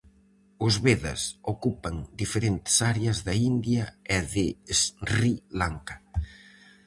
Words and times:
Os 0.65 0.75
vedas 0.85 1.21
ocupan 1.53 1.95
diferentes 2.21 2.75
áreas 2.91 3.17
da 3.27 3.35
India 3.51 3.83
e 4.17 4.19
de 4.33 4.47
Sri 4.81 5.33
Lanka. 5.59 5.95